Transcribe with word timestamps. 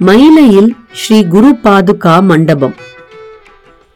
மயிலையில் 0.00 0.74
ஸ்ரீ 0.92 1.24
குரு 1.24 1.48
பாதுகா 1.64 2.22
மண்டபம். 2.22 2.74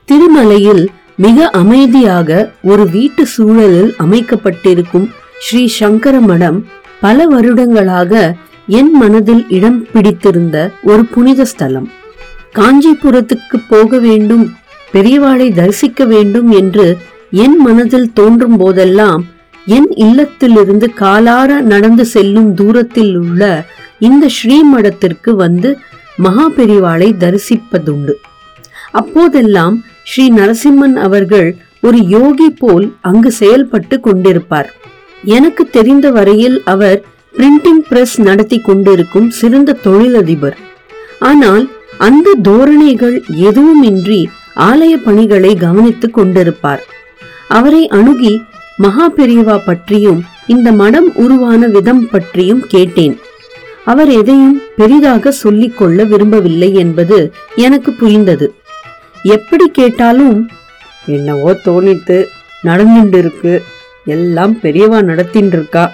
திருமலையில் 0.08 0.86
மிக 1.16 1.46
அமைதியாக 1.50 2.50
ஒரு 2.62 2.88
வீட்டு 2.88 3.26
சூழலில் 3.26 3.94
அமைக்கப்பட்டிருக்கும் 3.98 5.10
ஸ்ரீ 5.38 5.66
சங்கர 5.66 6.20
மடம் 6.20 6.66
பல 7.00 7.26
வருடங்களாக 7.26 8.34
என் 8.66 8.92
மனதில் 8.92 9.44
இடம் 9.48 9.86
பிடித்திருந்த 9.92 10.70
ஒரு 10.82 11.04
புனித 11.04 11.44
ஸ்தலம். 11.44 11.88
காஞ்சிபுரத்துக்கு 12.54 13.58
போக 13.68 13.98
வேண்டும் 13.98 14.44
பெரியவாளை 14.92 15.54
தரிசிக்க 15.54 16.04
வேண்டும் 16.04 16.50
என்று 16.50 16.96
என் 17.30 17.56
மனதில் 17.56 18.12
தோன்றும் 18.12 18.56
போதெல்லாம் 18.56 19.24
என் 19.66 19.88
இல்லத்திலிருந்து 19.96 20.86
காலார 21.00 21.60
நடந்து 21.60 22.04
செல்லும் 22.04 22.54
தூரத்தில் 22.54 23.16
உள்ள 23.16 23.64
இந்த 24.08 24.24
ஸ்ரீமடத்திற்கு 24.36 25.30
வந்து 25.44 25.70
மகா 26.24 26.46
பெரிவாளை 26.56 27.08
தரிசிப்பதுண்டு. 27.22 28.14
அப்போதெல்லாம் 29.00 29.76
ஸ்ரீ 30.10 30.24
நரசிம்மன் 30.38 30.96
அவர்கள் 31.06 31.48
ஒரு 31.86 31.98
யோகி 32.16 32.48
போல் 32.60 32.86
அங்கு 33.08 33.30
செயல்பட்டு 33.40 33.96
கொண்டிருப்பார். 34.06 34.68
எனக்கு 35.36 35.62
தெரிந்த 35.76 36.06
வரையில் 36.16 36.56
அவர் 36.72 36.98
பிரிண்டிங் 37.34 37.82
பிரஸ் 37.88 38.16
நடத்தி 38.28 38.58
கொண்டிருக்கும் 38.60 39.28
சிறந்த 39.40 39.78
தொழிலதிபர். 39.86 40.56
ஆனால் 41.30 41.64
அந்த 42.06 42.36
தோரணைகள் 42.48 43.16
எதுவுமின்றி 43.48 44.20
ஆலய 44.68 44.94
பணிகளை 45.06 45.52
கவனித்துக் 45.64 46.16
கொண்டிருப்பார். 46.18 46.82
அவரை 47.58 47.82
அணுகி 47.98 48.34
மகா 48.84 49.06
பெரியவா 49.16 49.56
பற்றியும் 49.68 50.20
இந்த 50.54 50.68
மடம் 50.80 51.08
உருவான 51.24 51.66
விதம் 51.74 52.04
பற்றியும் 52.12 52.62
கேட்டேன். 52.74 53.16
அவர் 53.84 54.10
எதையும் 54.10 54.62
பெரிதாக 54.76 55.30
சொல்லிக் 55.30 55.78
கொள்ள 55.78 56.04
விரும்பவில்லை 56.04 56.74
என்பது 56.74 57.32
எனக்கு 57.56 57.92
புரிந்தது. 57.92 58.54
எப்படி 59.22 59.70
கேட்டாலும் 59.70 60.48
என்னவோ 61.06 61.52
தோணித்து 61.52 62.24
நடந்துட்டு 62.64 63.18
இருக்கு 63.18 63.62
எல்லாம் 64.04 64.58
பெரியவா 64.62 64.98
நடத்தின்னு 65.02 65.46
இருக்கா 65.46 65.92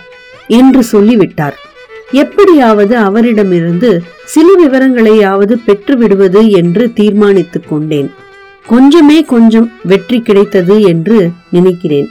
என்று 0.49 0.83
சொல்லிவிட்டார். 0.83 1.59
எப்படியாவது 2.13 2.97
அவரிடமிருந்து 2.97 4.03
சில 4.25 4.53
விவரங்களையாவது 4.65 5.53
பெற்று 5.53 5.97
விடுவது 5.97 6.51
என்று 6.51 6.93
தீர்மானித்துக் 6.93 7.69
கொண்டேன். 7.69 8.11
கொஞ்சமே 8.71 9.25
கொஞ்சம் 9.27 9.73
வெற்றி 9.83 10.21
கிடைத்தது 10.21 10.83
என்று 10.83 11.31
நினைக்கிறேன். 11.51 12.09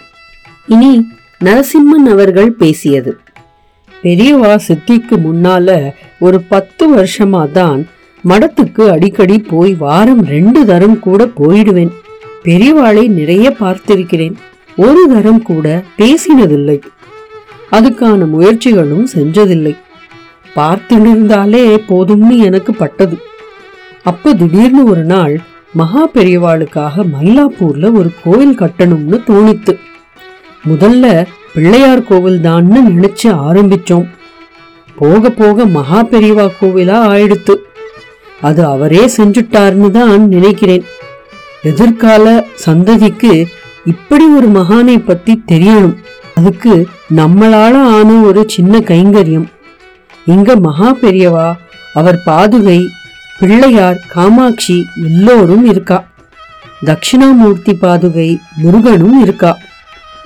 இனி 0.67 1.07
நரசிம்மன் 1.45 2.09
அவர்கள் 2.09 2.51
பேசியது. 2.51 3.17
பெரியவா 4.03 4.59
சித்திக்கு 4.67 5.15
முன்னால 5.17 5.93
ஒரு 6.19 6.41
பத்து 6.41 6.95
வருஷமா 6.95 7.51
தான் 7.51 7.87
மடத்துக்கு 8.27 8.89
அடிக்கடி 8.89 9.39
போய் 9.39 9.73
வாரம் 9.73 10.25
ரெண்டு 10.25 10.65
தரம் 10.65 10.99
கூட 10.99 11.25
போயிடுவேன். 11.25 11.89
பெரியவாளை 12.43 13.07
நிறைய 13.07 13.55
பார்த்திருக்கிறேன். 13.59 14.33
ஒரு 14.75 15.07
தரம் 15.09 15.41
கூட 15.41 15.83
பேசினதில்லை. 15.97 16.81
அதுக்கான 17.71 18.27
முயற்சிகளும் 18.27 19.05
செஞ்சதில்லை. 19.15 19.75
பார்த்துனிருந்தாலே 20.55 21.77
போதும்னு 21.89 22.37
எனக்கு 22.37 22.73
பட்டது. 22.73 23.17
அப்போ 24.03 24.33
திடீர்னு 24.33 24.83
ஒரு 24.83 25.03
நாள் 25.03 25.39
மகா 25.73 26.07
பெரியவாளுக்காக 26.07 27.05
மயிலாப்பூர்ல 27.21 27.91
ஒரு 27.91 28.11
கோயில் 28.23 28.59
கட்டணும்னு 28.59 29.19
தோணித்து. 29.27 29.77
முதல்ல 30.69 31.25
பிள்ளையார் 31.53 32.03
கோவில் 32.03 32.39
தான்னு 32.41 32.79
நினைச்சு 32.89 33.23
ஆரம்பிச்சோம். 33.23 34.07
போக 34.95 35.29
போக 35.29 35.65
மகா 35.65 36.03
பெரியவா 36.03 36.51
கோவிலா 36.61 36.97
ஆயிடுத்து. 37.13 37.55
அது 38.41 38.65
அவரே 38.65 39.09
செஞ்சுட்டார்னு 39.17 39.91
தான் 39.91 40.27
நினைக்கிறேன். 40.27 40.83
எதிர்கால 41.63 42.45
சந்ததிக்கு 42.65 43.45
இப்படி 43.85 44.25
ஒரு 44.25 44.47
மகானை 44.47 45.05
பத்தி 45.05 45.43
தெரியணும். 45.51 45.95
அதுக்கு 46.35 46.87
நம்மளால 47.15 47.73
ஆன 47.95 48.21
ஒரு 48.23 48.43
சின்ன 48.47 48.79
கைங்கரியம். 48.79 49.47
இங்க 50.25 50.55
மகா 50.55 50.95
பெரியவா 51.01 51.55
அவர் 51.93 52.21
பாதுகை 52.25 52.85
பிள்ளையார் 53.39 54.05
காமாட்சி 54.07 54.85
எல்லோரும் 55.03 55.65
இருக்கா. 55.65 56.07
தட்சிணாமூர்த்தி 56.85 57.73
பாதுகை 57.81 58.37
முருகனும் 58.57 59.21
இருக்கா. 59.21 59.57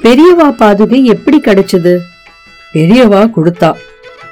பெரியவா 0.02 0.52
பாதுகை 0.52 1.04
எப்படி 1.04 1.40
கிடைச்சது? 1.40 2.00
பெரியவா 2.74 3.32
கொடுத்தா. 3.38 3.74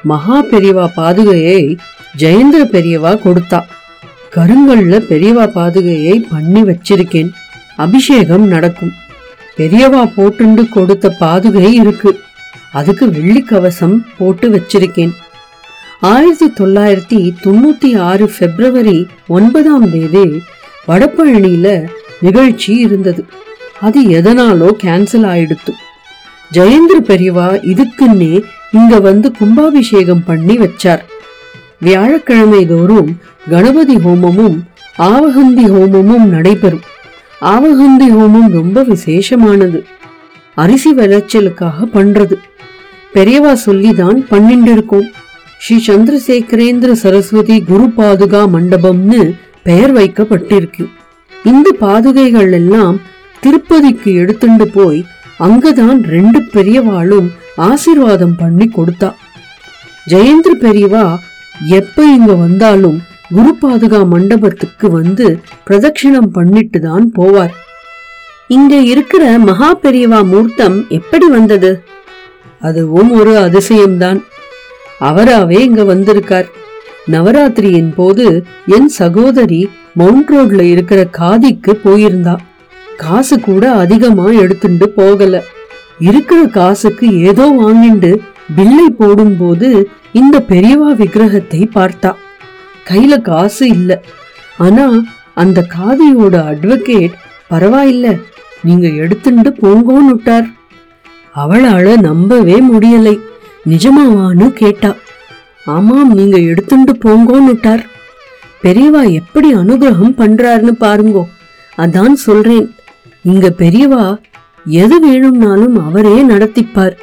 மகா 0.04 0.44
பெரியவா 0.44 0.88
பாதுகையை 0.98 1.78
ஜெயேந்திர 2.18 2.64
பெரியவா 2.64 3.18
கொடுத்தா. 3.18 3.62
கருங்கல்ல 4.36 5.00
பெரியவா 5.00 5.48
பாதுகையை 5.56 6.24
பண்ணி 6.30 6.62
வச்சிருக்கேன். 6.62 7.30
அபிஷேகம் 7.76 8.48
நடக்கும். 8.48 8.92
பெரியவா 9.58 10.12
போட்டுண்டு 10.18 10.70
கொடுத்த 10.70 11.16
பாதுகை 11.20 11.74
இருக்கு. 11.74 12.20
அதுக்கு 12.72 13.12
வெள்ளி 13.12 13.42
கவசம் 13.42 14.06
போட்டு 14.18 14.50
வச்சிருக்கேன். 14.50 15.12
ஆயிரத்தி 16.00 16.64
தொள்ளாயிரத்தி 16.64 17.32
தொண்ணூத்தி 17.44 18.00
ஆறு 18.00 18.32
பிப்ரவரி 18.40 19.08
ஒன்பதாம் 19.28 19.92
தேதி 19.92 20.42
வடபழனியில 20.88 21.88
நிகழ்ச்சி 22.20 22.74
இருந்தது. 22.74 23.26
அது 23.82 24.02
எதனாலோ 24.02 24.70
கேன்சல் 24.84 25.26
ஆயிடுத்து. 25.34 25.72
ஜெயேந்திர 26.54 26.98
பெரியவா 27.10 27.48
இதுக்குன்னே 27.72 28.44
இங்க 28.72 29.00
வந்து 29.00 29.32
கும்பாபிஷேகம் 29.40 30.24
பண்ணி 30.24 30.58
வச்சார். 30.58 31.04
வியாழக்கிழமை 31.80 32.66
தோறும் 32.66 33.10
கணபதி 33.50 33.96
ஹோமமும் 33.96 34.58
ஆவகந்தி 34.98 35.66
ஹோமமும் 35.76 36.26
நடைபெறும். 36.36 36.86
ஆவகந்தி 37.42 38.08
ஹோமம் 38.18 38.50
ரொம்ப 38.52 38.84
விசேஷமானது. 38.84 39.82
அரிசி 40.54 40.94
விளைச்சலுக்காக 40.94 41.88
பண்றது. 41.94 42.38
பெரியவா 43.14 43.54
சொல்லிதான் 43.54 44.28
பண்ணிட்டு 44.28 44.72
இருக்கோம். 44.72 45.08
ஸ்ரீ 45.58 45.78
சந்திரசேகரேந்திர 45.88 46.92
சரஸ்வதி 46.92 47.58
குரு 47.62 47.88
பாதுகா 47.98 48.44
மண்டபம்னு 48.56 49.22
பெயர் 49.64 49.94
வைக்கப்பட்டிருக்கு. 49.96 50.86
இந்த 51.44 51.68
பாதுகைகள் 51.82 52.52
எல்லாம் 52.52 53.00
திருப்பதிக்கு 53.42 54.12
எடுத்துண்டு 54.12 54.66
போய் 54.74 55.06
அங்கதான் 55.40 56.00
ரெண்டு 56.04 56.40
பெரியவாளும் 56.40 57.30
ஆசிர்வாதம் 57.58 58.36
பண்ணி 58.38 58.72
கொடுத்தா. 58.78 59.10
ஜெயேந்திர 60.10 60.54
பெரியவா 60.60 61.16
எப்ப 61.68 62.04
இங்க 62.04 62.34
வந்தாலும் 62.36 63.02
குரு 63.30 63.56
பாதுகா 63.62 64.08
மண்டபத்துக்கு 64.08 64.90
வந்து 64.90 65.40
பிரதட்சிணம் 65.70 66.32
பண்ணிட்டு 66.32 66.80
தான் 66.80 67.12
போவார். 67.20 67.54
இங்க 68.48 68.76
இருக்கிற 68.76 69.38
மகா 69.40 69.70
பெரியவா 69.82 70.26
மூர்த்தம் 70.26 70.86
எப்படி 70.90 71.28
வந்தது? 71.28 71.84
அதுவும் 72.60 73.12
ஒரு 73.12 73.34
அதிசயம்தான். 73.40 74.20
அவராவே 75.00 75.60
இங்க 75.60 75.84
வந்திருக்கார். 75.84 76.50
நவராத்திரியின் 77.12 77.94
போது 77.96 78.46
என் 78.66 78.88
சகோதரி 78.88 79.70
மவுண்ட் 79.94 80.30
ரோட்ல 80.30 80.62
இருக்கிற 80.62 81.08
காதிக்கு 81.18 81.74
போயிருந்தா. 81.86 82.36
காசு 83.04 83.40
கூட 83.40 83.72
அதிகமா 83.72 84.26
எடுத்துட்டு 84.26 84.90
போகல. 84.90 85.44
இருக்கிற 86.00 86.46
காசுக்கு 86.46 87.08
ஏதோ 87.20 87.46
வாங்கிண்டு 87.60 88.12
பில்லை 88.56 88.90
போடும்போது 88.90 89.90
இந்த 90.12 90.46
பெரியவா 90.50 90.90
விக்கிரகத்தை 90.96 91.70
பார்த்தா. 91.76 92.12
கையில 92.90 93.22
காசு 93.22 93.68
இல்ல. 93.68 94.04
ஆனா 94.58 94.86
அந்த 95.34 95.66
காதியோட 95.76 96.36
அட்வொகேட் 96.52 97.14
பரவாயில்ல 97.50 98.22
நீங்க 98.64 98.88
எடுத்துட்டு 98.88 99.50
போங்கோன்னு 99.62 100.06
விட்டார். 100.06 100.48
அவளால 101.36 102.00
நம்பவே 102.00 102.58
முடியலை. 102.62 103.20
நிஜமாவான்னு 103.70 104.50
கேட்டா. 104.50 104.96
ஆமாம் 105.66 106.14
நீங்க 106.14 106.38
எடுத்துட்டு 106.38 106.94
போங்கோன்னு 107.06 107.46
விட்டார். 107.46 107.86
பெரியவா 108.64 109.12
எப்படி 109.12 109.54
அனுகிரகம் 109.54 110.18
பண்றாருன்னு 110.18 110.74
பாருங்கோ. 110.80 111.24
அதான் 111.78 112.14
சொல்றேன். 112.14 112.70
இங்க 113.24 113.50
பெரியவா 113.58 114.20
எது 114.66 115.00
வேணும்னாலும் 115.00 115.86
அவரே 115.86 116.28
நடத்திப்பார். 116.28 116.98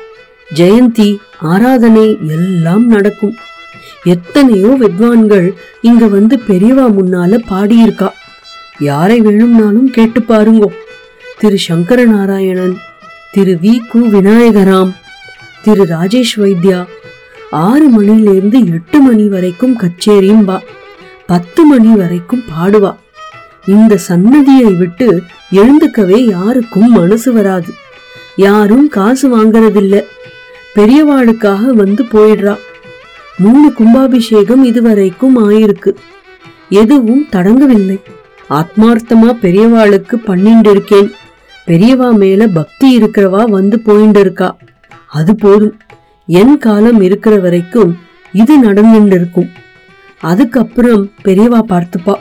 ஜெயந்தி 0.55 1.17
ஆராதனை 1.39 2.19
எல்லாம் 2.29 2.87
நடக்கும். 2.87 3.35
எத்தனையோ 4.05 4.77
வித்வான்கள் 4.81 5.53
இங்க 5.81 6.07
வந்து 6.07 6.41
பெரியவா 6.47 6.95
முன்னால 6.99 7.39
பாடியிருக்கா. 7.51 8.09
யாரை 8.79 9.21
வேணும்னாலும் 9.21 9.91
கேட்டு 9.91 10.21
பாருங்கோ. 10.21 10.67
திரு 11.39 11.59
சங்கர 11.59 12.05
நாராயணன் 12.05 12.77
திரு 13.33 13.59
வி. 13.63 13.79
கு. 13.95 13.99
விநாயகராம் 14.15 14.93
திரு 15.63 15.85
ராஜேஷ் 15.85 16.37
வைத்யா 16.37 16.87
ஆறு 17.51 18.03
மணிலேருந்து 18.03 18.73
எட்டு 18.73 19.01
மணி 19.01 19.29
வரைக்கும் 19.29 19.77
கச்சேரியும் 19.77 20.45
பா 20.45 20.63
பத்து 21.27 21.65
மணி 21.65 21.95
வரைக்கும் 21.95 22.45
பாடுவா. 22.51 22.95
இந்த 23.69 23.97
சன்னதியை 23.97 24.75
விட்டு 24.75 25.23
எழுந்துக்கவே 25.53 26.17
யாருக்கும் 26.17 26.93
மனசு 26.93 27.33
வராது. 27.33 27.73
யாரும் 28.37 28.89
காசு 28.89 29.27
வாங்கறதில்ல. 29.29 30.03
பெரியவாளுக்காக 30.75 31.67
வந்து 31.67 32.05
போயிடுறா. 32.05 32.57
மூணு 33.39 33.73
கும்பாபிஷேகம் 33.73 34.65
இதுவரைக்கும் 34.65 35.51
ஆயிருக்கு. 35.51 35.95
எதுவும் 36.69 37.27
தடங்கவில்லை. 37.33 38.01
ஆத்மார்த்தமா 38.51 39.35
பெரியவாளுக்கு 39.43 40.15
பண்ணிட்டு 40.15 40.71
இருக்கேன். 40.71 41.11
பெரியவா 41.67 42.17
மேல 42.17 42.47
பக்தி 42.47 42.99
இருக்கிறவா 42.99 43.45
வந்து 43.51 43.81
போயிட்டு 43.81 44.21
இருக்கா. 44.21 44.57
அது 45.07 45.37
போதும். 45.37 45.77
என் 46.27 46.59
காலம் 46.59 47.01
இருக்கிற 47.01 47.37
வரைக்கும் 47.37 47.99
இது 48.33 48.65
நடந்துட்டு 48.65 49.15
இருக்கும். 49.15 49.51
அதுக்கப்புறம் 50.21 51.11
பெரியவா 51.25 51.61
பார்த்துப்பா. 51.69 52.15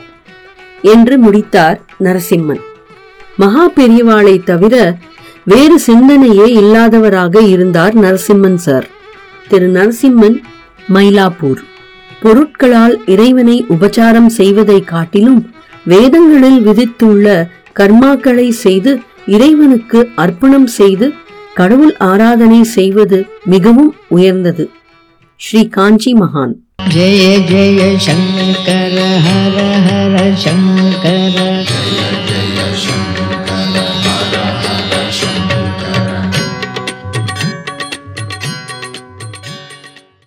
என்று 0.82 1.18
முடித்தார் 1.18 1.80
நரசிம்மன். 2.00 2.60
மகா 3.36 3.70
பெரியவாளை 3.70 4.42
தவிர 4.42 4.96
வேறு 5.44 5.80
சிந்தனையே 5.86 6.46
இல்லாதவராக 6.46 7.48
இருந்தார் 7.48 7.98
நரசிம்மன் 7.98 8.54
சார். 8.54 8.86
திரு 9.48 9.68
நரசிம்மன் 9.68 10.42
மயிலாப்பூர். 10.94 11.58
பொருட்களால் 12.22 13.02
இறைவனை 13.06 13.66
உபச்சாரம் 13.68 14.26
செய்வதை 14.26 14.84
காட்டிலும் 14.84 15.52
வேதங்களில் 15.84 16.66
விதித்துள்ள 16.66 17.48
கர்மாக்களை 17.76 18.48
செய்து 18.48 19.00
இறைவனுக்கு 19.26 20.08
அர்ப்பணம் 20.14 20.66
செய்து 20.66 21.12
கடவுள் 21.54 21.96
ஆராதனை 21.96 22.62
செய்வது 22.62 23.26
மிகவும் 23.44 23.94
உயர்ந்தது. 24.08 24.70
ஸ்ரீ 25.36 25.68
காஞ்சி 25.68 26.14
மகான். 26.14 26.52
जय 26.78 27.38
जय 27.48 27.96
शङ्कर 28.04 28.94
हर 29.24 29.56
हर 29.86 30.14
शङ्कर 30.42 31.17